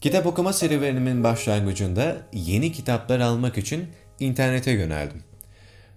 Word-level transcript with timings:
Kitap 0.00 0.26
okuma 0.26 0.52
serüvenimin 0.52 1.24
başlangıcında 1.24 2.16
yeni 2.32 2.72
kitaplar 2.72 3.20
almak 3.20 3.58
için 3.58 3.86
internete 4.20 4.70
yöneldim. 4.70 5.22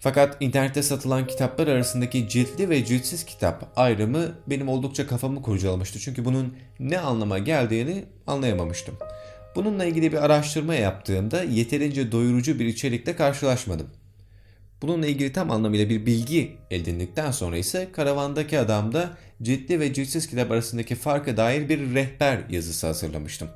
Fakat 0.00 0.36
internette 0.40 0.82
satılan 0.82 1.26
kitaplar 1.26 1.66
arasındaki 1.66 2.28
ciltli 2.28 2.70
ve 2.70 2.84
ciltsiz 2.84 3.24
kitap 3.24 3.72
ayrımı 3.76 4.32
benim 4.46 4.68
oldukça 4.68 5.06
kafamı 5.06 5.42
kurcalamıştı. 5.42 5.98
Çünkü 5.98 6.24
bunun 6.24 6.54
ne 6.80 6.98
anlama 6.98 7.38
geldiğini 7.38 8.04
anlayamamıştım. 8.26 8.94
Bununla 9.54 9.84
ilgili 9.84 10.12
bir 10.12 10.24
araştırma 10.24 10.74
yaptığımda 10.74 11.42
yeterince 11.42 12.12
doyurucu 12.12 12.58
bir 12.58 12.66
içerikle 12.66 13.16
karşılaşmadım. 13.16 13.86
Bununla 14.82 15.06
ilgili 15.06 15.32
tam 15.32 15.50
anlamıyla 15.50 15.88
bir 15.88 16.06
bilgi 16.06 16.56
edindikten 16.70 17.30
sonra 17.30 17.56
ise 17.56 17.88
karavandaki 17.92 18.58
adamda 18.58 19.10
ciltli 19.42 19.80
ve 19.80 19.92
ciltsiz 19.92 20.26
kitap 20.26 20.50
arasındaki 20.50 20.94
farka 20.94 21.36
dair 21.36 21.68
bir 21.68 21.94
rehber 21.94 22.40
yazısı 22.50 22.86
hazırlamıştım. 22.86 23.48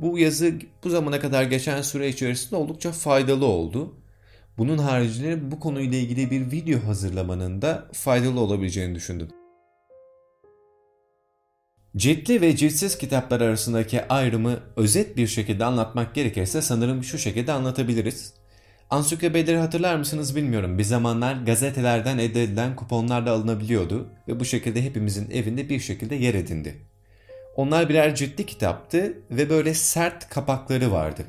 Bu 0.00 0.18
yazı 0.18 0.54
bu 0.84 0.90
zamana 0.90 1.20
kadar 1.20 1.42
geçen 1.42 1.82
süre 1.82 2.08
içerisinde 2.08 2.56
oldukça 2.56 2.92
faydalı 2.92 3.44
oldu. 3.44 3.94
Bunun 4.58 4.78
haricinde 4.78 5.50
bu 5.50 5.60
konuyla 5.60 5.98
ilgili 5.98 6.30
bir 6.30 6.52
video 6.52 6.86
hazırlamanın 6.86 7.62
da 7.62 7.88
faydalı 7.92 8.40
olabileceğini 8.40 8.94
düşündüm. 8.94 9.28
Ciltli 11.96 12.40
ve 12.40 12.56
ciltsiz 12.56 12.98
kitaplar 12.98 13.40
arasındaki 13.40 14.08
ayrımı 14.08 14.60
özet 14.76 15.16
bir 15.16 15.26
şekilde 15.26 15.64
anlatmak 15.64 16.14
gerekirse 16.14 16.62
sanırım 16.62 17.04
şu 17.04 17.18
şekilde 17.18 17.52
anlatabiliriz. 17.52 18.34
Ansiklopedileri 18.90 19.58
hatırlar 19.58 19.96
mısınız 19.96 20.36
bilmiyorum. 20.36 20.78
Bir 20.78 20.84
zamanlar 20.84 21.34
gazetelerden 21.34 22.18
elde 22.18 22.42
edilen 22.42 22.76
kuponlarla 22.76 23.32
alınabiliyordu 23.32 24.08
ve 24.28 24.40
bu 24.40 24.44
şekilde 24.44 24.82
hepimizin 24.82 25.30
evinde 25.30 25.68
bir 25.68 25.80
şekilde 25.80 26.14
yer 26.14 26.34
edindi. 26.34 26.89
Onlar 27.56 27.88
birer 27.88 28.14
ciltli 28.14 28.46
kitaptı 28.46 29.18
ve 29.30 29.50
böyle 29.50 29.74
sert 29.74 30.28
kapakları 30.28 30.92
vardı. 30.92 31.22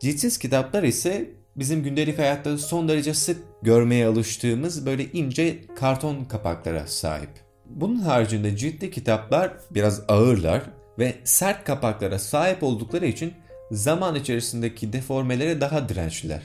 Ciltsiz 0.00 0.38
kitaplar 0.38 0.82
ise 0.82 1.30
bizim 1.56 1.82
gündelik 1.82 2.18
hayatta 2.18 2.58
son 2.58 2.88
derece 2.88 3.14
sık 3.14 3.38
görmeye 3.62 4.06
alıştığımız 4.06 4.86
böyle 4.86 5.04
ince 5.04 5.66
karton 5.76 6.24
kapaklara 6.24 6.86
sahip. 6.86 7.30
Bunun 7.66 7.98
haricinde 7.98 8.56
ciltli 8.56 8.90
kitaplar 8.90 9.52
biraz 9.70 10.02
ağırlar 10.08 10.62
ve 10.98 11.14
sert 11.24 11.64
kapaklara 11.64 12.18
sahip 12.18 12.62
oldukları 12.62 13.06
için 13.06 13.32
zaman 13.70 14.14
içerisindeki 14.14 14.92
deformelere 14.92 15.60
daha 15.60 15.88
dirençliler. 15.88 16.42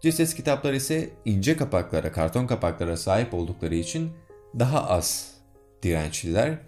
Ciltsiz 0.00 0.34
kitaplar 0.34 0.72
ise 0.72 1.10
ince 1.24 1.56
kapaklara, 1.56 2.12
karton 2.12 2.46
kapaklara 2.46 2.96
sahip 2.96 3.34
oldukları 3.34 3.74
için 3.74 4.10
daha 4.58 4.90
az 4.90 5.30
dirençliler 5.82 6.58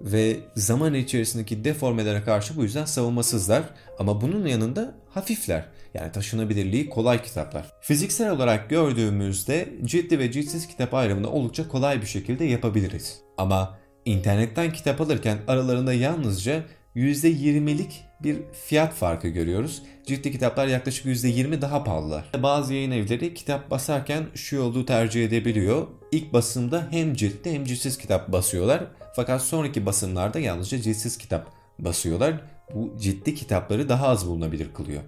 ve 0.00 0.36
zaman 0.56 0.94
içerisindeki 0.94 1.64
deformelere 1.64 2.22
karşı 2.22 2.56
bu 2.56 2.62
yüzden 2.62 2.84
savunmasızlar 2.84 3.62
ama 3.98 4.20
bunun 4.20 4.46
yanında 4.46 4.94
hafifler. 5.10 5.64
Yani 5.94 6.12
taşınabilirliği 6.12 6.88
kolay 6.88 7.22
kitaplar. 7.22 7.72
Fiziksel 7.80 8.30
olarak 8.30 8.70
gördüğümüzde 8.70 9.68
ciddi 9.84 10.18
ve 10.18 10.32
ciltsiz 10.32 10.68
kitap 10.68 10.94
ayrımını 10.94 11.30
oldukça 11.30 11.68
kolay 11.68 12.00
bir 12.00 12.06
şekilde 12.06 12.44
yapabiliriz. 12.44 13.20
Ama 13.38 13.78
internetten 14.04 14.72
kitap 14.72 15.00
alırken 15.00 15.38
aralarında 15.48 15.92
yalnızca 15.92 16.62
%20'lik 16.98 18.04
bir 18.22 18.36
fiyat 18.66 18.94
farkı 18.94 19.28
görüyoruz. 19.28 19.82
Ciddi 20.06 20.32
kitaplar 20.32 20.66
yaklaşık 20.66 21.06
%20 21.06 21.60
daha 21.60 21.84
pahalılar. 21.84 22.24
Bazı 22.42 22.74
yayın 22.74 22.90
evleri 22.90 23.34
kitap 23.34 23.70
basarken 23.70 24.26
şu 24.34 24.56
yolu 24.56 24.86
tercih 24.86 25.24
edebiliyor. 25.24 25.86
İlk 26.12 26.32
basımda 26.32 26.88
hem 26.90 27.14
ciltli 27.14 27.52
hem 27.52 27.64
ciltsiz 27.64 27.98
kitap 27.98 28.32
basıyorlar. 28.32 28.84
Fakat 29.16 29.42
sonraki 29.42 29.86
basımlarda 29.86 30.38
yalnızca 30.38 30.80
ciltsiz 30.80 31.18
kitap 31.18 31.52
basıyorlar. 31.78 32.40
Bu 32.74 32.98
ciddi 33.00 33.34
kitapları 33.34 33.88
daha 33.88 34.08
az 34.08 34.26
bulunabilir 34.26 34.74
kılıyor. 34.74 35.02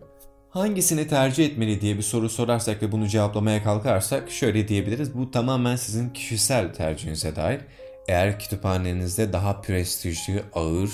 Hangisini 0.50 1.08
tercih 1.08 1.46
etmeli 1.46 1.80
diye 1.80 1.96
bir 1.96 2.02
soru 2.02 2.28
sorarsak 2.28 2.82
ve 2.82 2.92
bunu 2.92 3.08
cevaplamaya 3.08 3.62
kalkarsak 3.62 4.30
şöyle 4.30 4.68
diyebiliriz. 4.68 5.14
Bu 5.14 5.30
tamamen 5.30 5.76
sizin 5.76 6.10
kişisel 6.10 6.74
tercihinize 6.74 7.36
dair. 7.36 7.60
Eğer 8.08 8.40
kütüphanenizde 8.40 9.32
daha 9.32 9.60
prestijli, 9.60 10.42
ağır 10.54 10.90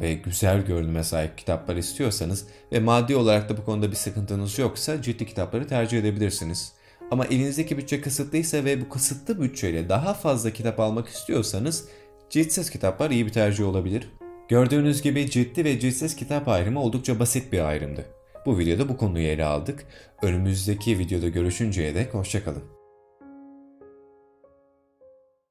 ve 0.00 0.14
güzel 0.14 0.64
görünüme 0.64 1.04
sahip 1.04 1.38
kitaplar 1.38 1.76
istiyorsanız 1.76 2.46
ve 2.72 2.80
maddi 2.80 3.16
olarak 3.16 3.48
da 3.48 3.56
bu 3.56 3.64
konuda 3.64 3.90
bir 3.90 3.96
sıkıntınız 3.96 4.58
yoksa 4.58 5.02
ciddi 5.02 5.26
kitapları 5.26 5.66
tercih 5.66 5.98
edebilirsiniz. 5.98 6.72
Ama 7.10 7.24
elinizdeki 7.24 7.78
bütçe 7.78 8.00
kısıtlıysa 8.00 8.64
ve 8.64 8.80
bu 8.80 8.88
kısıtlı 8.88 9.42
bütçeyle 9.42 9.88
daha 9.88 10.14
fazla 10.14 10.50
kitap 10.50 10.80
almak 10.80 11.08
istiyorsanız 11.08 11.88
ciltsiz 12.30 12.70
kitaplar 12.70 13.10
iyi 13.10 13.26
bir 13.26 13.32
tercih 13.32 13.68
olabilir. 13.68 14.08
Gördüğünüz 14.48 15.02
gibi 15.02 15.30
ciddi 15.30 15.64
ve 15.64 15.80
ciltsiz 15.80 16.16
kitap 16.16 16.48
ayrımı 16.48 16.80
oldukça 16.80 17.20
basit 17.20 17.52
bir 17.52 17.68
ayrımdı. 17.68 18.04
Bu 18.46 18.58
videoda 18.58 18.88
bu 18.88 18.96
konuyu 18.96 19.26
ele 19.26 19.44
aldık. 19.44 19.86
Önümüzdeki 20.22 20.98
videoda 20.98 21.28
görüşünceye 21.28 21.94
dek 21.94 22.14
hoşçakalın. 22.14 22.81